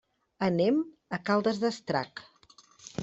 Anem 0.45 0.79
a 1.17 1.19
Caldes 1.29 1.61
d'Estrac. 1.65 2.25